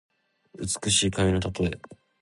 [0.57, 1.79] 美しい髪のたとえ。